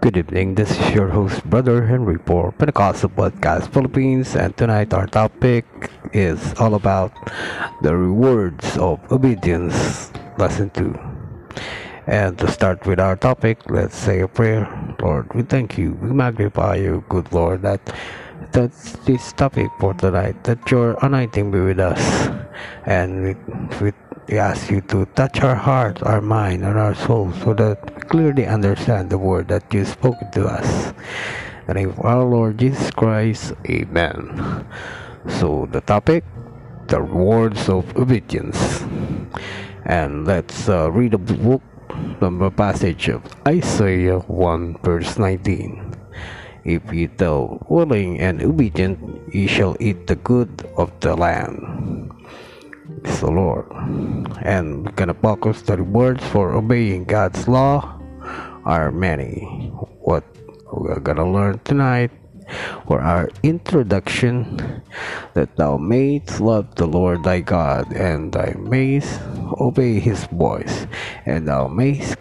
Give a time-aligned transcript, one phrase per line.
[0.00, 5.06] Good evening, this is your host, Brother Henry for Pentecostal Podcast Philippines, and tonight our
[5.06, 5.66] topic
[6.14, 7.12] is all about
[7.82, 10.98] the rewards of obedience, lesson 2.
[12.06, 14.64] And to start with our topic, let's say a prayer.
[15.02, 17.92] Lord, we thank you, we magnify you, good Lord, that
[18.52, 22.00] that's this topic for tonight, that your anointing be with us,
[22.86, 23.92] and with, we
[24.30, 28.00] we ask you to touch our hearts, our mind, and our soul so that we
[28.06, 30.94] clearly understand the word that you spoke to us.
[31.66, 34.64] In the name of our Lord Jesus Christ, Amen.
[35.26, 36.22] So the topic,
[36.86, 38.86] the rewards of obedience.
[39.84, 41.62] And let's uh, read a book
[42.20, 45.90] the passage of Isaiah 1 verse 19.
[46.62, 51.99] If ye tell willing and obedient, ye shall eat the good of the land
[53.04, 53.66] is the Lord.
[54.42, 58.00] And we're gonna focus the rewards for obeying God's law
[58.64, 59.70] are many.
[60.00, 60.24] What
[60.72, 62.10] we're gonna learn tonight
[62.86, 64.82] for our introduction
[65.34, 69.20] that thou mayst love the Lord thy God, and thou mayst
[69.60, 70.86] obey his voice,
[71.26, 72.18] and thou mayst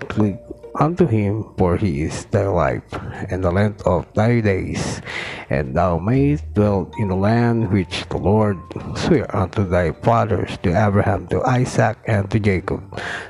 [0.79, 2.87] unto him, for he is thy life,
[3.29, 5.01] and the length of thy days,
[5.49, 8.57] and thou mayest dwell in the land which the Lord
[8.95, 12.81] sware unto thy fathers, to Abraham, to Isaac, and to Jacob,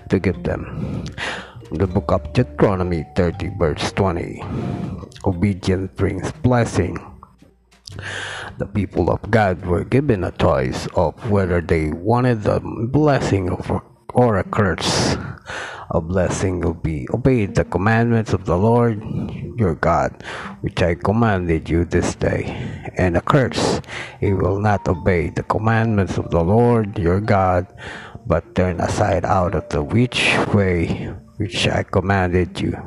[0.09, 1.03] to give them.
[1.71, 4.41] The book of Deuteronomy 30, verse 20.
[5.25, 6.97] Obedience brings blessing.
[8.57, 13.49] The people of God were given a choice of whether they wanted the blessing
[14.13, 15.17] or a curse
[15.91, 19.01] a blessing will be obey the commandments of the Lord
[19.57, 20.23] your God,
[20.61, 22.45] which I commanded you this day,
[22.95, 23.81] and a curse,
[24.19, 27.65] he will not obey the commandments of the Lord your God,
[28.27, 32.77] but turn aside out of the which way which I commanded you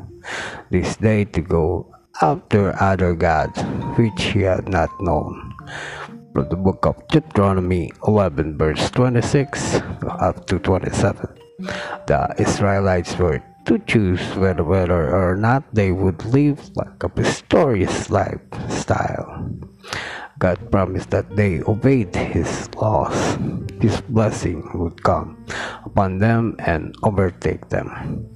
[0.69, 3.59] this day to go after other gods
[3.99, 5.53] which he had not known.
[6.33, 9.75] From the book of Deuteronomy 11, verse 26
[10.21, 11.42] up to 27
[12.07, 18.09] the Israelites were to choose whether, whether or not they would live like a victorious
[18.09, 19.49] lifestyle.
[20.39, 23.15] God promised that they obeyed His laws.
[23.79, 25.45] His blessing would come
[25.85, 28.27] upon them and overtake them.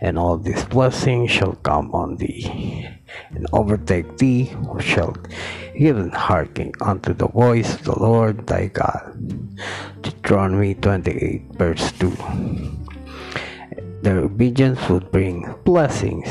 [0.00, 2.88] And all these blessings shall come on thee,
[3.30, 5.16] and overtake thee, who shall
[5.74, 9.16] even hearken unto the voice of the Lord thy God.
[10.02, 12.12] Deuteronomy 28, verse 2.
[14.02, 16.28] Their obedience would bring blessings.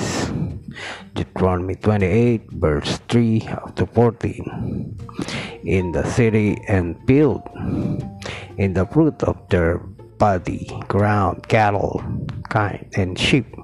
[1.15, 4.97] Deuteronomy 28, verse 3 up to 14.
[5.63, 7.41] In the city and field,
[8.57, 9.77] in the fruit of their
[10.17, 12.03] body, ground, cattle,
[12.49, 13.55] kind, and sheep,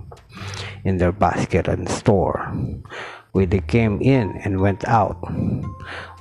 [0.84, 2.51] in their basket and store.
[3.31, 5.22] When they came in and went out,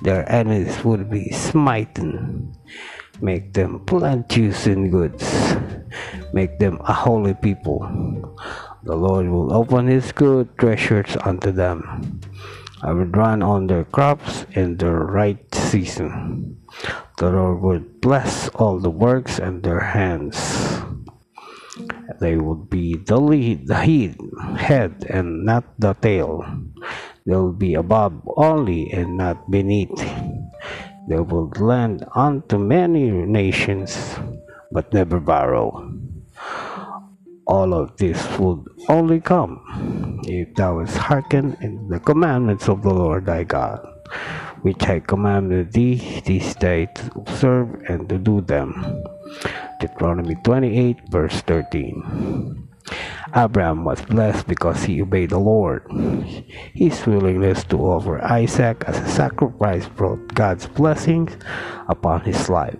[0.02, 2.54] their enemies would be smitten
[3.20, 5.56] make them plenteous in goods,
[6.32, 7.82] make them a holy people.
[8.84, 12.20] The Lord will open his good treasures unto them.
[12.82, 16.62] I will run on their crops in the right season.
[17.18, 20.38] The Lord will bless all the works of their hands.
[22.20, 26.44] They would be the lead, the head, and not the tail.
[27.26, 29.94] They will be above only and not beneath
[31.08, 33.96] they would lend unto many nations,
[34.70, 35.88] but never borrow.
[37.46, 42.92] All of this would only come if thou hast hearkened in the commandments of the
[42.92, 43.80] Lord thy God,
[44.60, 48.76] which I commanded thee this day to observe and to do them.
[49.80, 52.68] Deuteronomy 28, verse 13.
[53.36, 55.84] Abraham was blessed because he obeyed the Lord.
[56.74, 61.36] His willingness to offer Isaac as a sacrifice brought God's blessings
[61.88, 62.78] upon his life.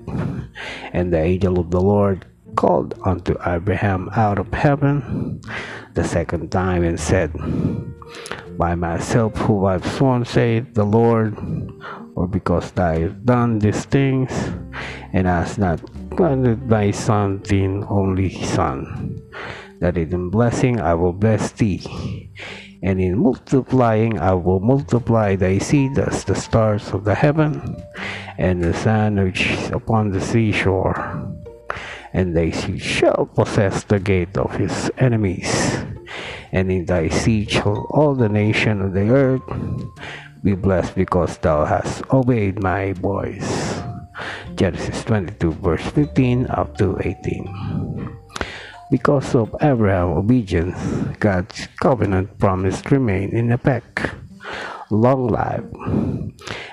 [0.92, 2.24] And the angel of the Lord
[2.56, 5.40] called unto Abraham out of heaven
[5.94, 7.32] the second time and said,
[8.56, 11.36] By myself who I've sworn, saith the Lord,
[12.16, 14.32] or because thou hast done these things,
[15.12, 19.18] and hast not granted thy son thine only son
[19.80, 22.30] that in blessing I will bless thee,
[22.82, 27.76] and in multiplying I will multiply thy seed as the stars of the heaven,
[28.38, 30.98] and the sand which is upon the seashore.
[32.12, 35.50] And thy seed shall possess the gate of his enemies,
[36.52, 39.42] and in thy seed shall all the nation of the earth
[40.42, 43.57] be blessed because thou hast obeyed my voice.
[44.58, 47.46] Genesis 22, verse 15 up to 18.
[48.90, 50.74] Because of Abraham's obedience,
[51.22, 54.10] God's covenant promise remained in effect.
[54.90, 55.62] Long life,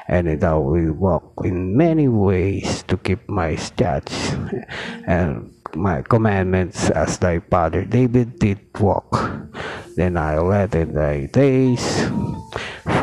[0.07, 4.33] and I will walk in many ways to keep my statutes
[5.05, 9.13] and my commandments as thy father David did walk.
[9.93, 11.85] Then I'll add in thy days.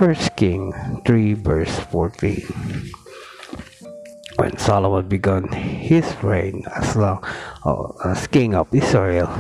[0.03, 0.75] First King
[1.07, 2.99] 3 verse 14
[4.43, 7.23] when Solomon began his reign as, long,
[7.65, 9.31] uh, as king of Israel,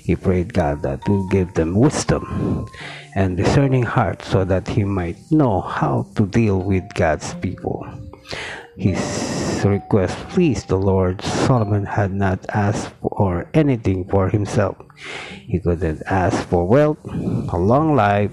[0.00, 2.64] he prayed God that would give them wisdom
[3.14, 7.84] and discerning heart so that he might know how to deal with God's people.
[8.78, 11.20] His request pleased the Lord.
[11.20, 14.80] Solomon had not asked for anything for himself.
[15.28, 18.32] He couldn't ask for wealth, a long life,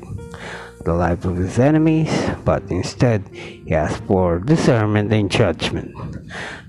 [0.87, 2.07] the life of his enemies,
[2.47, 5.91] but instead he asked for discernment and judgment.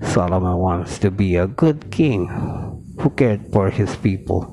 [0.03, 2.27] Solomon wants to be a good king
[2.99, 4.51] who cared for his people,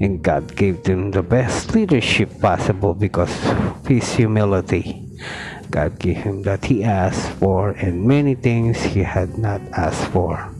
[0.00, 5.04] and God gave them the best leadership possible because of his humility.
[5.68, 10.53] God gave him that he asked for and many things he had not asked for.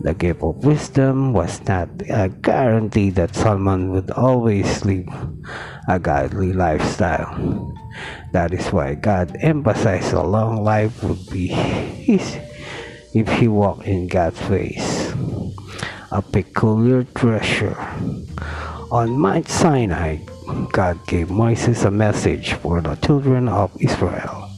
[0.00, 5.08] The gift of wisdom was not a guarantee that Solomon would always live
[5.88, 7.34] a godly lifestyle.
[8.32, 12.38] That is why God emphasized a long life would be his
[13.12, 15.12] if he walked in God's ways.
[16.12, 17.76] A peculiar treasure.
[18.90, 20.18] On Mount Sinai,
[20.72, 24.48] God gave Moses a message for the children of Israel.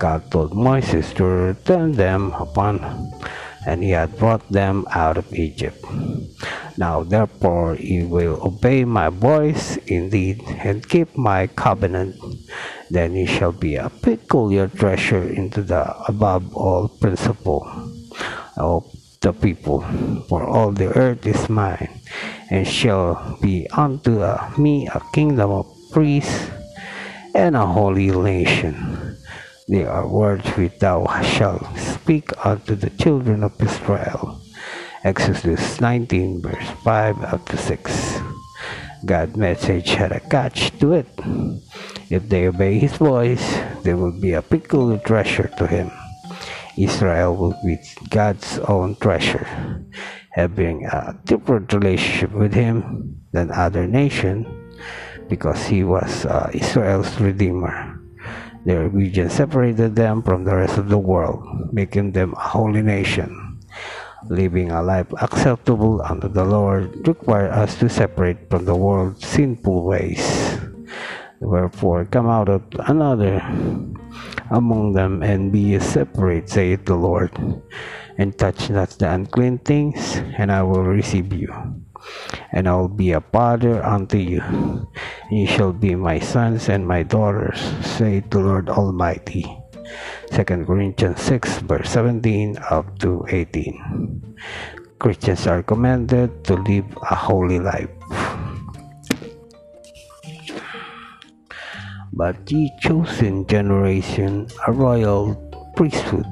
[0.00, 2.82] God told Moses to return them upon
[3.66, 5.84] and he had brought them out of Egypt.
[6.76, 12.16] Now therefore ye will obey my voice indeed, and keep my covenant.
[12.90, 17.68] Then ye shall be a peculiar treasure into the above all principle
[18.56, 18.84] of
[19.20, 19.84] the people,
[20.28, 22.00] for all the earth is mine,
[22.50, 24.18] and shall be unto
[24.58, 26.50] me a kingdom of priests
[27.34, 29.16] and a holy nation.
[29.68, 34.42] They are words which thou shalt speak unto the children of Israel.
[35.04, 38.18] Exodus 19, verse 5 up to 6.
[39.06, 41.06] God's message had a catch to it.
[42.10, 43.46] If they obey his voice,
[43.84, 45.92] they will be a peculiar treasure to him.
[46.76, 47.78] Israel will be
[48.10, 49.46] God's own treasure,
[50.30, 54.50] having a different relationship with him than other nations
[55.28, 57.91] because he was uh, Israel's redeemer.
[58.64, 61.42] Their region separated them from the rest of the world,
[61.72, 63.58] making them a holy nation.
[64.30, 69.82] Living a life acceptable unto the Lord requires us to separate from the world's sinful
[69.82, 70.22] ways.
[71.40, 73.42] Wherefore, come out of another
[74.50, 77.34] among them and be separate, saith the Lord,
[78.16, 81.50] and touch not the unclean things, and I will receive you
[82.52, 84.42] and I will be a father unto you,
[85.32, 89.48] you shall be my sons and my daughters, saith the Lord Almighty.
[90.28, 94.36] 2 Corinthians 6, verse 17 up to 18.
[94.98, 97.88] Christians are commanded to live a holy life.
[102.12, 105.32] But ye chosen generation, a royal
[105.74, 106.28] priesthood,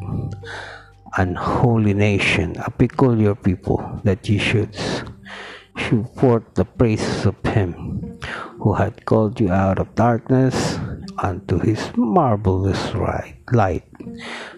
[1.17, 4.77] an holy nation, a peculiar people, that ye should
[5.77, 8.10] shew forth the praises of him
[8.61, 10.79] who had called you out of darkness
[11.19, 12.93] unto his marvelous
[13.53, 13.85] light.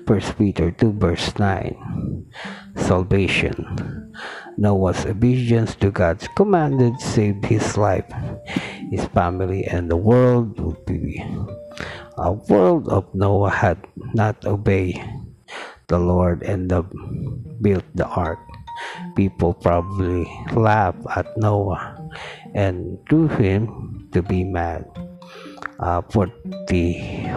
[0.07, 2.27] 1 Peter 2 verse 9.
[2.77, 3.55] Salvation.
[4.59, 8.11] Noah's obedience to God's commanded saved his life,
[8.91, 11.23] his family, and the world would be.
[12.19, 13.79] A world of Noah had
[14.15, 15.01] not obeyed
[15.87, 16.83] the Lord and the,
[17.63, 18.39] built the ark
[19.15, 21.97] people probably laughed at Noah
[22.55, 24.85] and to him to be mad.
[25.81, 26.31] Uh, for
[26.69, 26.95] the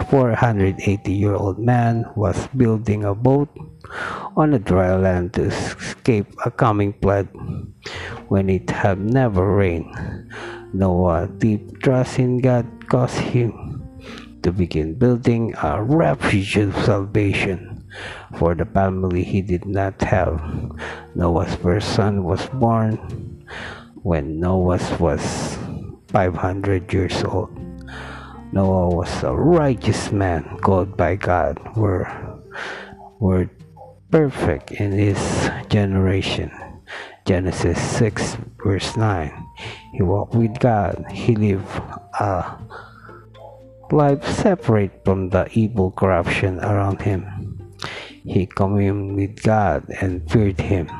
[0.08, 0.78] 480
[1.12, 3.48] year old man was building a boat
[4.36, 7.26] on a dry land to escape a coming flood
[8.28, 9.90] when it had never rained.
[10.72, 13.82] Noah, deep trust in God, caused him
[14.42, 17.82] to begin building a refuge of salvation
[18.38, 20.38] for the family he did not have.
[21.14, 22.94] Noah's first son was born
[24.06, 25.58] when Noah was
[26.14, 27.50] 500 years old.
[28.52, 32.06] Noah was a righteous man called by God, were,
[33.18, 33.50] were
[34.12, 35.18] perfect in his
[35.68, 36.54] generation.
[37.26, 39.34] Genesis 6 verse 9.
[39.94, 41.04] He walked with God.
[41.10, 41.66] He lived
[42.20, 42.62] a
[43.90, 47.46] life separate from the evil corruption around him.
[48.26, 50.90] He communed with God and feared Him.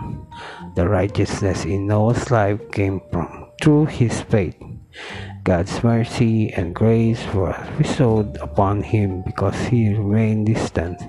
[0.76, 4.60] The righteousness in Noah's life came from through his faith.
[5.42, 11.00] God's mercy and grace were bestowed upon him because he remained distant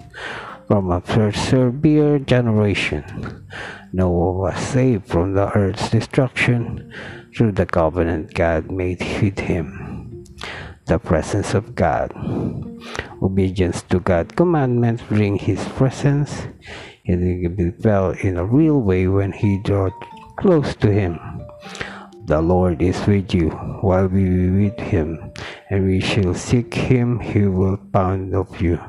[0.68, 3.04] from a severe generation.
[3.92, 6.88] Noah was saved from the earth's destruction
[7.36, 10.24] through the covenant God made with him.
[10.86, 12.16] The presence of God.
[13.22, 16.48] Obedience to God's commandments bring his presence.
[17.08, 19.92] He felt in a real way when he drew
[20.36, 21.18] close to him.
[22.26, 25.32] The Lord is with you while we be with him,
[25.70, 28.84] and we shall seek him, he will find of you.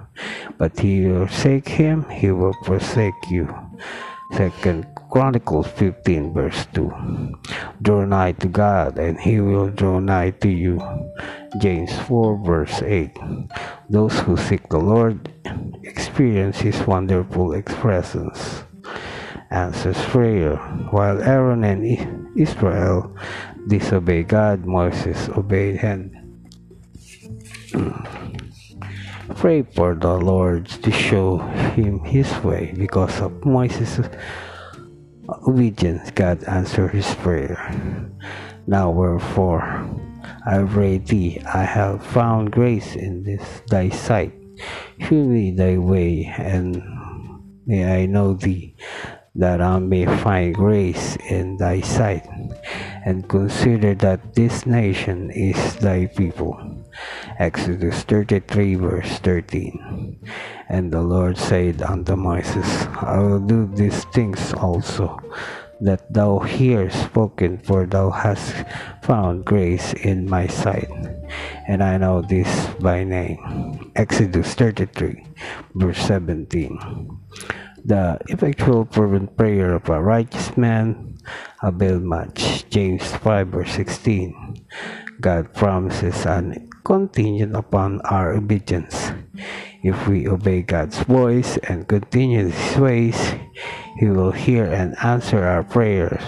[0.59, 3.47] But he will forsake him, he will forsake you.
[4.35, 7.39] Second Chronicles 15 verse 2.
[7.81, 10.83] Draw nigh to God, and he will draw nigh to you.
[11.63, 13.17] James 4 verse 8.
[13.89, 15.33] Those who seek the Lord
[16.19, 18.65] experience his wonderful expressions
[19.53, 20.57] answers prayer.
[20.91, 21.87] While Aaron and
[22.37, 23.15] Israel
[23.69, 26.11] disobeyed God, Moses obeyed him.
[29.37, 31.39] Pray for the Lord to show
[31.79, 32.75] him his way.
[32.77, 34.11] Because of Moses'
[35.47, 37.63] obedience, God answered his prayer.
[38.67, 39.63] Now wherefore
[40.45, 44.35] I pray thee, I have found grace in this thy sight.
[45.01, 46.83] Show me thy way, and
[47.67, 48.77] may I know thee
[49.35, 52.27] that I may find grace in thy sight,
[53.07, 56.59] and consider that this nation is thy people.
[57.39, 60.19] Exodus 33, verse 13.
[60.69, 62.67] And the Lord said unto Moses,
[62.99, 65.21] I will do these things also,
[65.81, 68.55] that thou hear spoken, for thou hast
[69.03, 70.91] found grace in my sight,
[71.67, 72.49] and I know this
[72.81, 73.93] by name.
[73.95, 75.25] Exodus 33,
[75.75, 76.79] verse 17.
[77.85, 81.17] The effectual fervent prayer of a righteous man
[81.63, 82.69] avail much.
[82.69, 84.67] James 5 verse 16.
[85.21, 89.13] God promises and contingent upon our obedience.
[89.83, 93.17] If we obey God's voice and continue His ways,
[93.99, 96.23] He will hear and answer our prayers.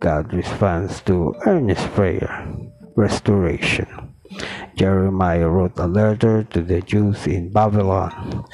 [0.00, 2.46] God responds to earnest prayer.
[2.96, 4.14] Restoration.
[4.76, 8.44] Jeremiah wrote a letter to the Jews in Babylon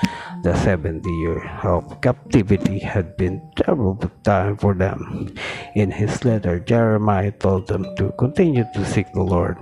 [0.42, 5.34] the 70 year of captivity had been terrible time for them.
[5.74, 9.58] In his letter, Jeremiah told them to continue to seek the Lord,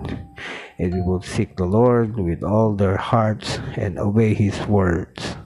[0.79, 5.37] and we would seek the Lord with all their hearts and obey his words.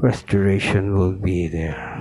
[0.00, 2.00] Restoration will be there.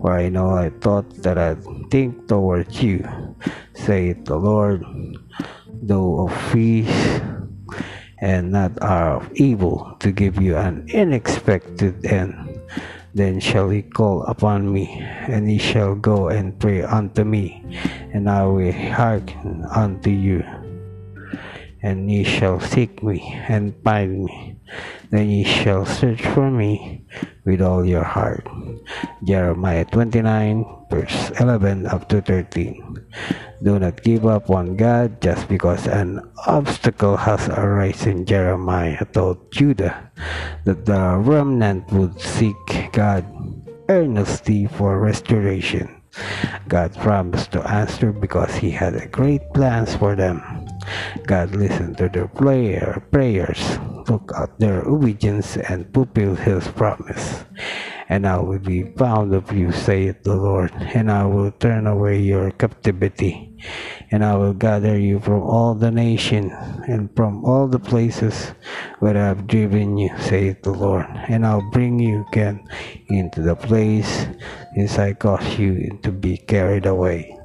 [0.00, 1.60] For I know I thought that I'd
[1.90, 3.04] think towards you,
[3.74, 4.80] saith the Lord,
[5.68, 7.20] though of peace
[8.20, 12.60] and not are of evil to give you an unexpected end.
[13.12, 14.88] Then shall he call upon me,
[15.28, 17.60] and he shall go and pray unto me,
[18.14, 20.44] and I will hearken unto you.
[21.82, 24.56] And ye shall seek me and find me.
[25.10, 26.99] Then ye shall search for me
[27.44, 28.46] with all your heart.
[29.24, 32.80] Jeremiah 29, verse 11 up to 13.
[33.62, 38.24] Do not give up on God just because an obstacle has arisen.
[38.24, 40.10] Jeremiah told Judah
[40.64, 42.56] that the remnant would seek
[42.92, 43.24] God
[43.88, 46.00] earnestly for restoration.
[46.68, 50.42] God promised to answer because he had great plans for them.
[51.26, 53.58] God listened to their prayer, prayers,
[54.06, 57.44] took out their obedience, and fulfilled his promise.
[58.08, 62.18] And I will be found of you, saith the Lord, and I will turn away
[62.18, 63.56] your captivity,
[64.10, 66.52] and I will gather you from all the nations
[66.88, 68.52] and from all the places
[68.98, 72.66] where I have driven you, saith the Lord, and I'll bring you again
[73.08, 74.26] into the place
[74.74, 77.39] since I caused you to be carried away.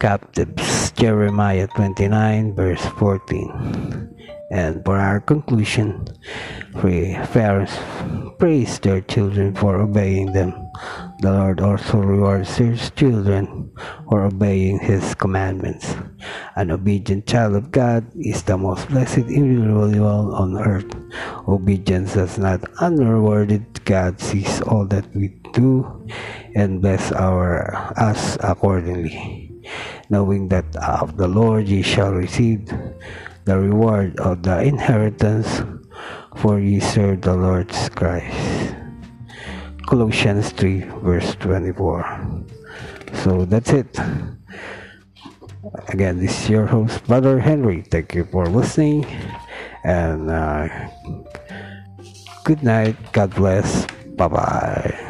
[0.00, 4.16] Captives, Jeremiah 29, verse 14.
[4.50, 6.08] And for our conclusion,
[6.72, 7.76] parents
[8.40, 10.56] praise their children for obeying them.
[11.20, 13.70] The Lord also rewards his children
[14.08, 15.94] for obeying his commandments.
[16.56, 20.88] An obedient child of God is the most blessed individual on earth.
[21.46, 23.84] Obedience does not unrewarded.
[23.84, 25.84] God sees all that we do
[26.56, 29.49] and bless our us accordingly.
[30.08, 32.66] Knowing that of the Lord ye shall receive
[33.44, 35.62] the reward of the inheritance,
[36.36, 38.74] for ye serve the Lord Christ.
[39.86, 42.44] Colossians 3, verse 24.
[43.24, 43.98] So that's it.
[45.88, 47.82] Again, this is your host, Brother Henry.
[47.82, 49.04] Thank you for listening,
[49.84, 50.68] and uh,
[52.44, 52.96] good night.
[53.12, 53.86] God bless.
[54.16, 55.09] Bye bye.